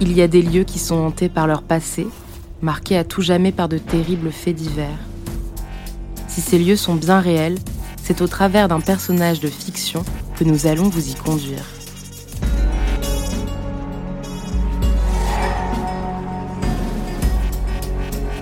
[0.00, 2.06] Il y a des lieux qui sont hantés par leur passé,
[2.62, 4.98] marqués à tout jamais par de terribles faits divers.
[6.28, 7.58] Si ces lieux sont bien réels,
[8.02, 10.04] c'est au travers d'un personnage de fiction
[10.36, 11.64] que nous allons vous y conduire.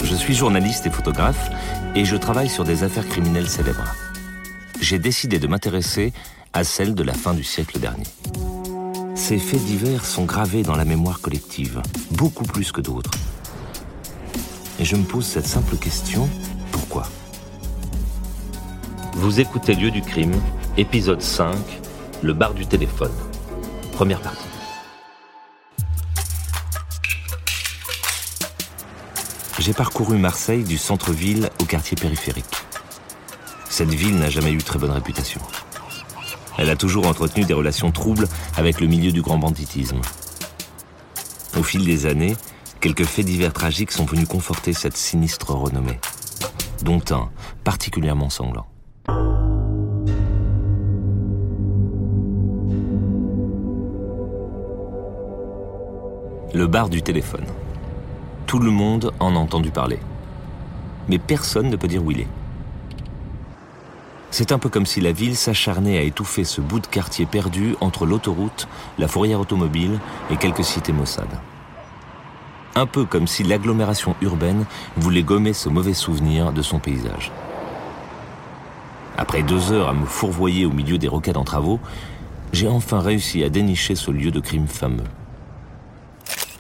[0.05, 1.51] Je suis journaliste et photographe
[1.95, 3.95] et je travaille sur des affaires criminelles célèbres.
[4.81, 6.13] J'ai décidé de m'intéresser
[6.53, 8.05] à celles de la fin du siècle dernier.
[9.17, 11.81] Ces faits divers sont gravés dans la mémoire collective,
[12.13, 13.11] beaucoup plus que d'autres.
[14.79, 16.29] Et je me pose cette simple question,
[16.71, 17.09] pourquoi?
[19.15, 20.35] Vous écoutez Lieu du crime,
[20.77, 21.57] épisode 5,
[22.23, 23.11] le bar du téléphone.
[23.93, 24.45] Première partie.
[29.59, 32.45] J'ai parcouru Marseille du centre-ville au quartier périphérique.
[33.71, 35.41] Cette ville n'a jamais eu très bonne réputation.
[36.59, 40.01] Elle a toujours entretenu des relations troubles avec le milieu du grand banditisme.
[41.59, 42.37] Au fil des années,
[42.81, 46.01] quelques faits divers tragiques sont venus conforter cette sinistre renommée,
[46.83, 47.29] dont un
[47.65, 48.67] particulièrement sanglant.
[56.55, 57.45] Le bar du téléphone.
[58.47, 59.99] Tout le monde en a entendu parler.
[61.09, 62.29] Mais personne ne peut dire où il est.
[64.31, 67.77] C'est un peu comme si la ville s'acharnait à étouffer ce bout de quartier perdu
[67.81, 68.69] entre l'autoroute,
[68.99, 69.99] la fourrière automobile
[70.31, 71.41] et quelques cités maussades.
[72.75, 74.67] Un peu comme si l'agglomération urbaine
[74.97, 77.33] voulait gommer ce mauvais souvenir de son paysage.
[79.17, 81.81] Après deux heures à me fourvoyer au milieu des rocades en travaux,
[82.53, 85.05] j'ai enfin réussi à dénicher ce lieu de crime fameux.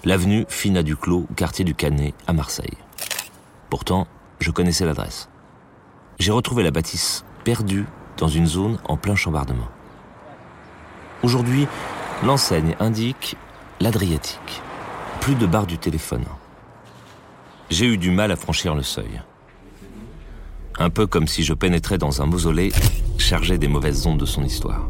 [0.04, 2.78] L'avenue Fina Duclos, quartier du Canet, à Marseille.
[3.68, 4.06] Pourtant,
[4.40, 5.28] je connaissais l'adresse.
[6.18, 9.68] J'ai retrouvé la bâtisse perdu dans une zone en plein chambardement.
[11.22, 11.68] Aujourd'hui,
[12.24, 13.36] l'enseigne indique
[13.80, 14.62] l'Adriatique.
[15.20, 16.24] Plus de barre du téléphone.
[17.70, 19.22] J'ai eu du mal à franchir le seuil.
[20.80, 22.72] Un peu comme si je pénétrais dans un mausolée
[23.16, 24.88] chargé des mauvaises ondes de son histoire.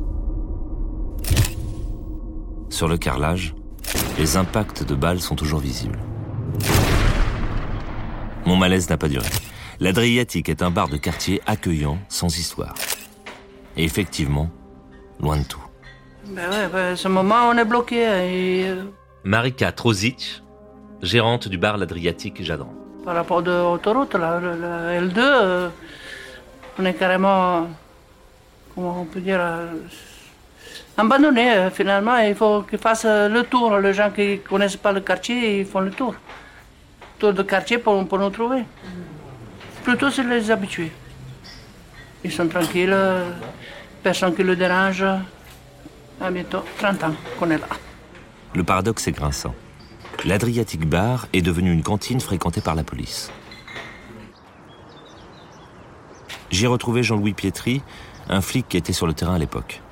[2.70, 3.54] Sur le carrelage,
[4.18, 5.98] les impacts de balles sont toujours visibles.
[8.46, 9.28] Mon malaise n'a pas duré.
[9.78, 12.74] L'Adriatique est un bar de quartier accueillant, sans histoire.
[13.76, 14.48] Et effectivement,
[15.20, 15.62] loin de tout.
[16.28, 17.96] Ben ouais, ben, ce moment, on est bloqué.
[17.96, 18.68] Et...
[18.68, 18.84] Euh,
[19.24, 20.42] Marika Trozic,
[21.02, 22.72] gérante du bar L'Adriatique Jadran.
[23.04, 25.68] Par rapport de l'autoroute, la, la, L2, euh,
[26.78, 27.68] on est carrément,
[28.74, 29.74] comment on peut dire, euh,
[30.96, 32.16] abandonné finalement.
[32.16, 33.76] Il faut qu'ils fassent le tour.
[33.78, 36.14] Les gens qui ne connaissent pas le quartier, ils font le tour.
[37.18, 38.64] Tour de quartier pour, pour nous trouver.
[39.86, 40.90] Plutôt, c'est les habitués.
[42.24, 42.96] Ils sont tranquilles,
[44.02, 45.04] personne qui le dérange.
[46.20, 47.68] À bientôt 30 ans qu'on est là.
[48.52, 49.54] Le paradoxe est grinçant.
[50.24, 53.30] L'Adriatic Bar est devenu une cantine fréquentée par la police.
[56.50, 57.80] J'ai retrouvé Jean-Louis Pietri,
[58.28, 59.82] un flic qui était sur le terrain à l'époque.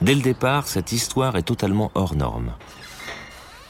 [0.00, 2.52] Dès le départ, cette histoire est totalement hors norme.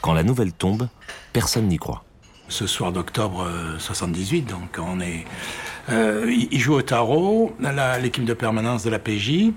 [0.01, 0.89] Quand la nouvelle tombe,
[1.33, 2.03] personne n'y croit
[2.49, 3.47] ce soir d'octobre
[3.79, 4.47] 78.
[4.47, 5.25] Euh, donc on est,
[5.89, 7.55] euh, il joue au tarot,
[8.01, 9.51] l'équipe de permanence de la PJ.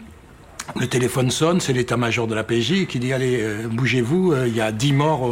[0.79, 4.61] Le téléphone sonne, c'est l'état-major de la PJ qui dit allez, euh, bougez-vous, il y
[4.61, 5.23] a 10 morts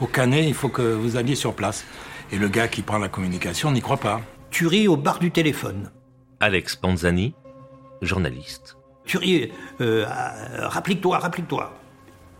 [0.00, 1.84] au, Canet, il faut que vous alliez sur place.
[2.32, 4.20] Et le gars qui prend la communication n'y croit pas.
[4.50, 5.90] Tuerie au bar du téléphone.
[6.40, 7.34] Alex Panzani,
[8.00, 8.76] journaliste.
[9.04, 11.72] Tuerie, rapplique-toi, rapplique-toi.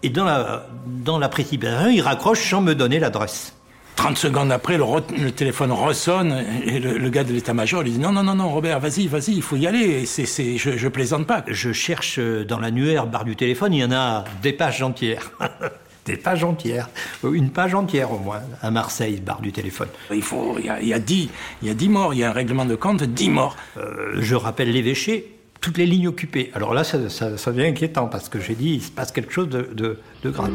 [0.02, 3.54] Et dans la, dans la précipitation, il raccroche sans me donner l'adresse.
[4.02, 8.24] 30 secondes après, le, téléphone ressonne et le, gars de l'état-major lui dit non, non,
[8.24, 10.06] non, non, Robert, vas-y, vas-y, il faut y aller.
[10.06, 10.26] C'est,
[10.58, 11.44] je, je plaisante pas.
[11.46, 15.30] Je cherche euh, dans l'annuaire barre du téléphone, il y en a des pages entières.
[16.04, 16.90] des pages entières,
[17.22, 19.86] une page entière au moins, à Marseille, barre du téléphone.
[20.12, 21.28] Il faut, il y a, il y a, 10,
[21.62, 23.54] il y a 10 morts, il y a un règlement de compte, 10 morts.
[23.76, 26.50] Euh, je rappelle l'évêché, toutes les lignes occupées.
[26.56, 29.32] Alors là, ça, ça, ça, devient inquiétant parce que j'ai dit, il se passe quelque
[29.32, 30.50] chose de, de, de grave.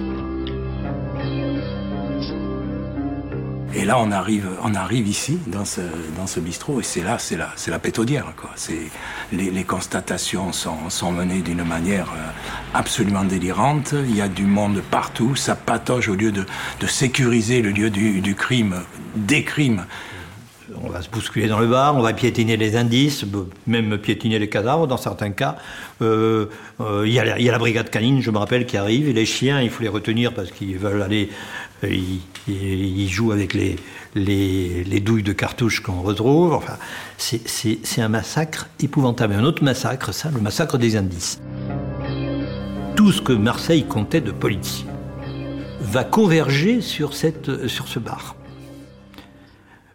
[3.78, 5.82] Et là, on arrive, on arrive ici, dans ce,
[6.18, 8.50] dans ce bistrot, et c'est là, c'est la, c'est la pétaudière, quoi.
[9.32, 12.30] Les, les constatations sont, menées d'une manière euh,
[12.74, 13.94] absolument délirante.
[13.94, 16.44] Il y a du monde partout, ça patauge au lieu de,
[16.80, 18.78] de sécuriser le lieu du, crime,
[19.16, 19.86] des crimes
[20.84, 23.26] on va se bousculer dans le bar, on va piétiner les indices,
[23.66, 25.56] même piétiner les cadavres dans certains cas.
[26.02, 26.48] Euh,
[26.82, 29.26] euh, il y, y, a la brigade canine, je me rappelle, qui arrive, et les
[29.26, 31.30] chiens, il faut les retenir parce qu'ils veulent aller
[31.84, 33.76] il, joue avec les,
[34.16, 36.54] les, douilles de cartouches qu'on retrouve.
[36.54, 36.78] Enfin,
[37.18, 39.34] c'est un massacre épouvantable.
[39.34, 41.40] Un autre massacre, ça, le massacre des indices.
[42.96, 44.86] Tout ce que Marseille comptait de police.
[45.80, 48.36] va converger sur, cette, sur ce bar.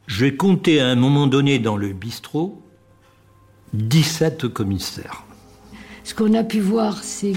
[0.06, 2.62] Je vais compter à un moment donné dans le bistrot
[3.72, 5.24] 17 commissaires.
[6.04, 7.32] Ce qu'on a pu voir, c'est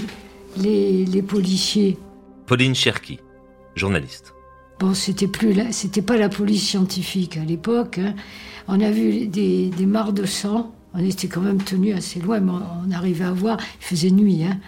[0.56, 1.98] les, policiers.
[2.46, 3.18] Pauline Cherki,
[3.74, 4.35] journaliste.
[4.78, 7.98] Bon, c'était plus c'était pas la police scientifique à l'époque.
[7.98, 8.14] Hein.
[8.68, 10.72] On a vu des, des mares de sang.
[10.92, 13.58] On était quand même tenu assez loin, mais on, arrivait à voir.
[13.80, 14.58] Il faisait nuit, hein.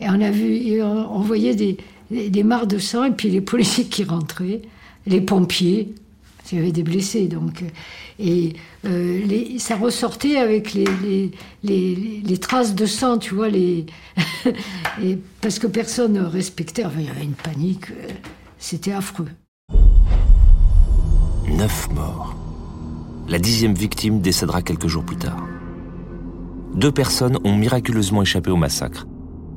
[0.00, 1.76] Et on a vu, on, voyait des,
[2.10, 4.62] des, mares de sang et puis les policiers qui rentraient,
[5.06, 5.94] les pompiers.
[6.50, 7.64] Il y avait des blessés, donc.
[8.18, 8.54] Et
[8.86, 11.30] euh, ça ressortait avec les,
[11.62, 13.86] les, traces de sang, tu vois, les
[15.02, 16.82] et parce que personne ne respectait.
[16.98, 17.90] il y avait une panique.
[17.90, 18.08] Euh,
[18.58, 19.28] c'était affreux.
[21.56, 22.34] Neuf morts.
[23.28, 25.46] La dixième victime décédera quelques jours plus tard.
[26.74, 29.06] Deux personnes ont miraculeusement échappé au massacre.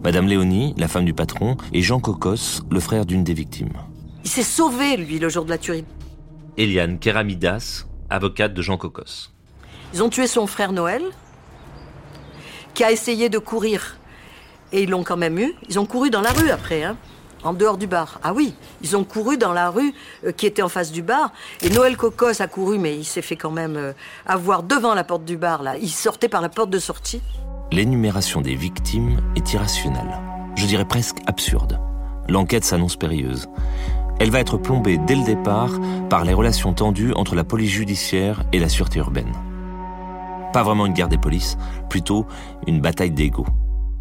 [0.03, 3.73] Madame Léonie, la femme du patron, et Jean Cocos, le frère d'une des victimes.
[4.23, 5.85] Il s'est sauvé, lui, le jour de la tuerie.
[6.55, 9.31] Eliane Keramidas, avocate de Jean Cocos.
[9.95, 11.01] Ils ont tué son frère Noël,
[12.75, 13.97] qui a essayé de courir.
[14.71, 15.55] Et ils l'ont quand même eu.
[15.67, 16.95] Ils ont couru dans la rue après, hein,
[17.43, 18.19] en dehors du bar.
[18.23, 19.93] Ah oui, ils ont couru dans la rue
[20.25, 21.31] euh, qui était en face du bar.
[21.61, 23.93] Et Noël Cocos a couru, mais il s'est fait quand même euh,
[24.25, 25.77] avoir devant la porte du bar, là.
[25.77, 27.21] Il sortait par la porte de sortie.
[27.71, 30.19] L'énumération des victimes est irrationnelle.
[30.55, 31.79] Je dirais presque absurde.
[32.29, 33.47] L'enquête s'annonce périlleuse
[34.19, 35.71] elle va être plombée dès le départ
[36.09, 39.31] par les relations tendues entre la police judiciaire et la sûreté urbaine.
[40.53, 41.57] Pas vraiment une guerre des polices,
[41.89, 42.25] plutôt
[42.65, 43.45] une bataille d'ego.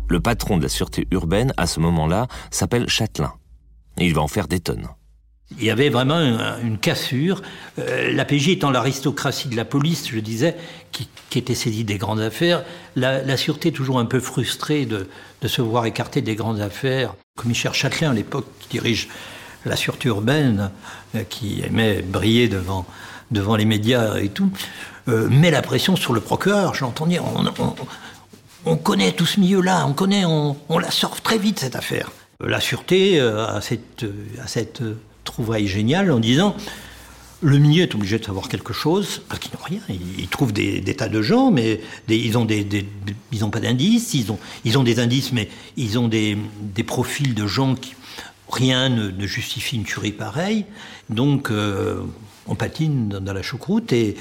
[0.09, 3.35] Le patron de la sûreté urbaine, à ce moment-là, s'appelle Châtelain.
[3.99, 4.89] Et il va en faire des tonnes.
[5.59, 7.41] Il y avait vraiment une, cassure.
[7.79, 10.57] Euh, la PJ étant l'aristocratie de la police, je disais,
[10.93, 12.65] qui, était saisie des grandes affaires,
[12.97, 15.07] la, sûreté toujours un peu frustrée de,
[15.47, 17.15] se voir écartée des grandes affaires.
[17.37, 19.09] Commissaire Châtelain, à l'époque, qui dirige
[19.67, 20.71] la sûreté urbaine,
[21.15, 22.87] euh, qui aimait briller devant,
[23.31, 24.51] devant les médias et tout,
[25.09, 26.75] euh, met la pression sur le procureur.
[26.75, 27.45] J'entends dire, on,
[28.75, 32.11] connaît tout ce milieu-là, on connaît, on, la sort très vite cette affaire.
[32.43, 34.05] Euh, la sûreté a cette,
[34.47, 34.83] cette
[35.23, 36.57] trouvaille géniale en disant
[37.43, 39.81] le milieu est obligé de savoir quelque chose, parce qu'ils n'ont rien.
[40.19, 42.67] Ils, trouvent des, tas de gens, mais ils n'ont des,
[43.33, 44.15] ils pas d'indices.
[44.15, 46.37] Ils ont, ils ont des indices, mais ils ont des,
[46.87, 47.95] profils de gens qui,
[48.51, 50.65] rien ne, justifie une tuerie pareille.
[51.11, 52.03] Donc, euh,
[52.47, 54.17] on patine dans, la choucroute et,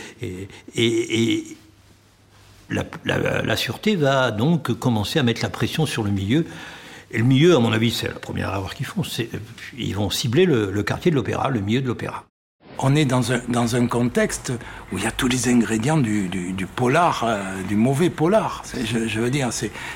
[0.76, 1.44] et,
[2.70, 6.46] la, sûreté va donc commencer à mettre la pression sur le milieu.
[7.12, 9.04] Et le milieu, à mon avis, c'est la première erreur qu'ils font.
[9.78, 12.26] Ils vont cibler le quartier de l'opéra, le milieu de l'opéra
[12.80, 14.52] on est dans un, dans un contexte
[14.92, 18.64] où il y a tous les ingrédients du, du, polar, euh, du mauvais polar.
[18.86, 19.50] Je, veux dire,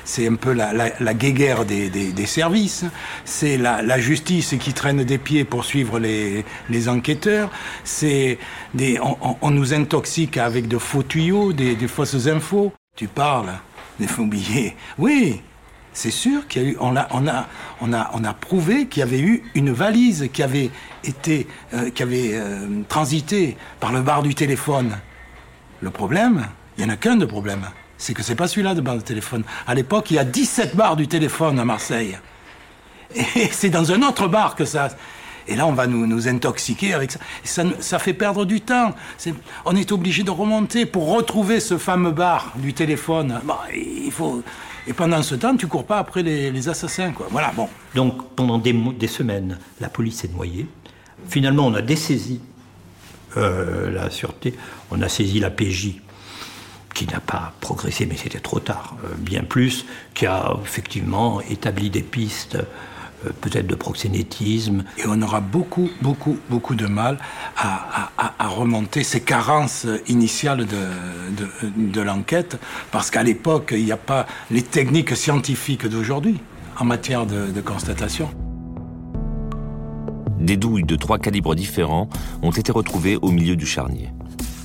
[0.04, 2.84] c'est un peu la, la, guéguerre des, des, des services,
[3.24, 7.50] c'est la, la, justice qui traîne des pieds pour suivre les, les enquêteurs,
[7.84, 8.38] c'est
[9.02, 12.72] on, on, nous intoxique avec de faux tuyaux, des, des fausses infos.
[12.96, 13.52] Tu parles
[13.98, 14.76] des faux billets.
[14.98, 15.40] Oui,
[15.92, 17.26] c'est sûr qu'il y a on a, on
[17.92, 20.70] a, on a, prouvé qu'il y avait eu une valise qui avait
[21.04, 24.98] été, euh, qui avait euh, transité par le bar du téléphone.
[25.80, 26.46] Le problème,
[26.76, 27.62] il y en a qu'un de problème,
[27.98, 29.42] c'est que c'est pas celui-là de bar du téléphone.
[29.66, 32.18] À l'époque, il y a 17 bars du téléphone à Marseille.
[33.14, 34.88] Et c'est dans un autre bar que ça.
[35.48, 37.18] Et là, on va nous, nous intoxiquer avec ça.
[37.42, 37.64] ça.
[37.80, 37.98] ça.
[37.98, 38.94] fait perdre du temps.
[39.64, 43.40] on est obligé de remonter pour retrouver ce fameux bar du téléphone.
[43.74, 44.44] il faut,
[44.90, 47.28] et pendant ce temps, tu cours pas après les, assassins, quoi.
[47.30, 47.68] Voilà, bon.
[47.94, 50.66] Donc, pendant des, semaines, la police est noyée.
[51.28, 52.40] Finalement, on a dessaisi
[53.36, 54.52] euh, la sûreté,
[54.90, 56.00] on a saisi la PJ,
[56.92, 61.88] qui n'a pas progressé, mais c'était trop tard, euh, bien plus, qui a effectivement établi
[61.88, 62.58] des pistes
[63.40, 64.84] peut-être de proxénétisme.
[64.98, 67.18] Et on aura beaucoup, beaucoup, beaucoup de mal
[67.56, 68.10] à,
[68.48, 71.46] remonter ces carences initiales de,
[71.76, 72.58] de, l'enquête,
[72.90, 76.40] parce qu'à l'époque, il n'y a pas les techniques scientifiques d'aujourd'hui
[76.78, 78.28] en matière de, constatation.
[80.38, 82.08] Des douilles de trois calibres différents
[82.42, 84.10] ont été retrouvées au milieu du charnier.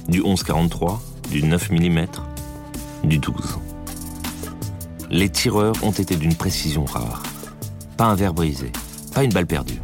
[0.08, 2.06] Du 11-43, du 9 mm,
[3.04, 3.36] du 12.
[5.12, 7.22] Les tireurs ont été d'une précision rare.
[7.98, 8.72] Pas un verre brisé,
[9.14, 9.80] pas une balle perdue.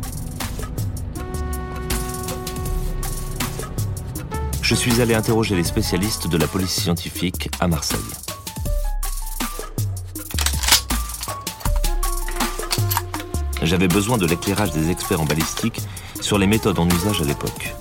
[4.61, 7.99] Je suis allé interroger les spécialistes de la police scientifique à Marseille.
[13.61, 15.81] J'avais besoin de l'éclairage des experts en balistique
[16.19, 17.73] sur les méthodes en usage à l'époque.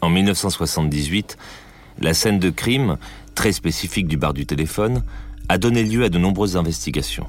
[0.00, 1.36] En 1978,
[1.98, 2.96] la scène de crime,
[3.34, 5.02] très spécifique du bar du téléphone,
[5.52, 7.26] a donné lieu à de nombreuses investigations.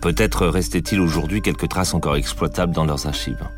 [0.00, 3.48] Peut-être restait-il aujourd'hui quelques traces encore exploitables dans leurs archives.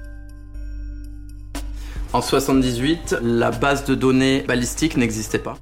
[2.14, 5.58] En 78, la base de données balistique n'existait pas.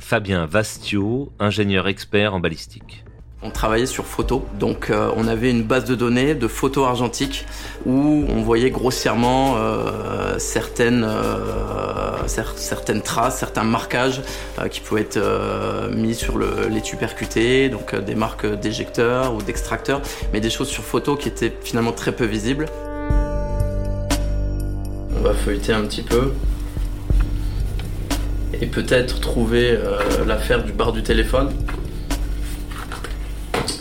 [0.00, 3.04] Fabien Vastio, ingénieur expert en balistique.
[3.42, 7.46] On travaillait sur photos, donc euh, on avait une base de données de photos argentiques
[7.86, 14.20] où on voyait grossièrement euh, certaines, euh, certaines traces, certains marquages
[14.70, 15.18] qui pouvaient être
[15.90, 20.02] mis sur l'étui percuté, donc des marques d'éjecteurs ou d'extracteurs,
[20.34, 22.66] mais des choses sur photo qui étaient finalement très peu visibles.
[25.16, 26.34] On va feuilleter un petit peu
[28.60, 29.78] et peut-être trouver
[30.26, 31.50] l'affaire du bar du téléphone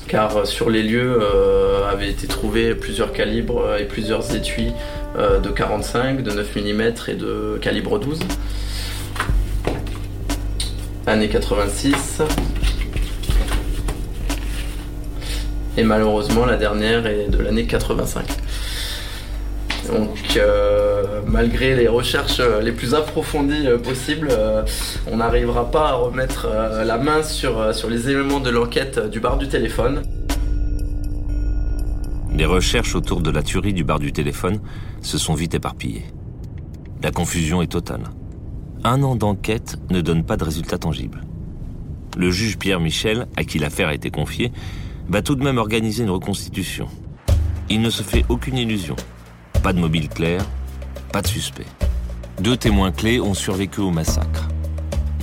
[0.09, 4.73] car euh, sur les lieux euh, avaient été trouvés plusieurs calibres euh, et plusieurs étuis
[5.17, 8.19] de 45, de 9 mm et de calibre 12.
[11.07, 12.21] Année 86.
[15.77, 18.23] Et malheureusement la dernière est de l'année 85.
[19.91, 24.29] Donc, euh, malgré les recherches euh, les plus approfondies euh, possibles,
[25.11, 26.47] on n'arrivera pas à remettre
[26.85, 30.03] la main sur, sur les éléments de l'enquête du bar du téléphone.
[32.33, 34.59] Les recherches autour de la tuerie du bar du téléphone
[35.01, 36.05] se sont vite éparpillées.
[37.01, 38.03] La confusion est totale.
[38.83, 41.21] Un an d'enquête ne donne pas de résultats tangibles.
[42.17, 44.51] Le juge Pierre Michel, à qui l'affaire a été confiée,
[45.09, 46.87] va tout de même organiser une reconstitution.
[47.69, 48.95] Il ne se fait aucune illusion.
[49.63, 50.45] Pas de mobile clair,
[51.11, 51.65] pas de suspect.
[52.39, 54.47] Deux témoins clés ont survécu au massacre.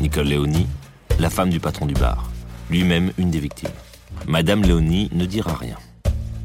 [0.02, 0.66] Nicole Léonie,
[1.18, 2.30] la femme du patron du bar,
[2.68, 3.70] lui-même une des victimes.
[4.26, 5.76] Madame Léonie ne dira rien.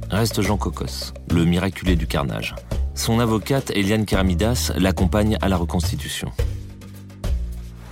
[0.10, 2.56] Reste Jean Cocos, le miraculé du carnage.
[2.96, 6.32] Son avocate, Eliane Keramidas, l'accompagne à la reconstitution.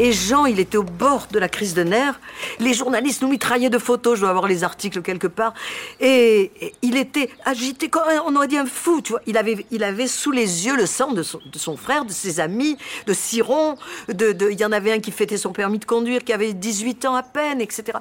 [0.01, 2.21] Et Jean, il était au bord de la crise de nerfs.
[2.59, 5.53] Les journalistes nous mitraillaient de photos, je dois avoir les articles quelque part.
[5.99, 9.21] Et, il était agité, comme on aurait dit un fou, tu vois.
[9.27, 12.77] Il avait, il avait sous les yeux le sang de son, frère, de ses amis,
[13.07, 13.75] de Siron.
[14.07, 17.03] De, il y en avait un qui fêtait son permis de conduire, qui avait 18
[17.03, 17.99] ans à peine, etc.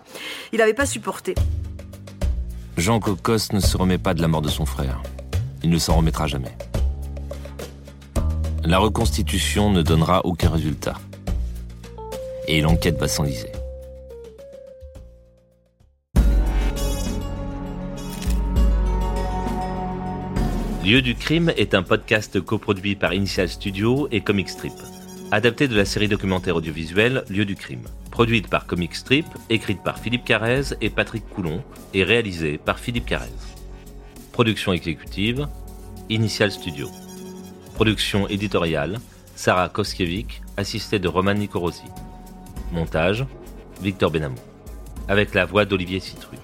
[0.52, 1.34] Il n'avait pas supporté.
[2.76, 5.02] Jean Cocos ne se remet pas de la mort de son frère.
[5.64, 6.56] Il ne s'en remettra jamais.
[8.64, 10.94] La reconstitution ne donnera aucun résultat
[12.48, 13.52] et l'enquête va s'enliser.
[20.84, 24.72] Lieu du crime est un podcast coproduit par Initial Studio et Comic Strip,
[25.30, 29.98] adapté de la série documentaire audiovisuelle Lieu du crime, produite par Comic Strip, écrite par
[29.98, 31.62] Philippe Carrez et Patrick Coulon
[31.92, 33.28] et réalisée par Philippe Carrez.
[34.32, 35.46] Production exécutive
[36.08, 36.88] Initial Studio.
[37.74, 38.98] Production éditoriale
[39.38, 41.84] Sarah Koskiewicz, assistée de Roman Nicorosi.
[42.72, 43.24] Montage,
[43.80, 44.36] Victor Benamou.
[45.08, 46.36] Avec la voix d'Olivier Citru.